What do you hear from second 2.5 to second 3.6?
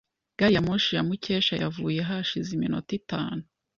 iminota itanu.